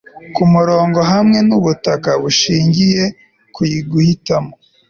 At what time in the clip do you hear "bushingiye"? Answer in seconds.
2.21-3.03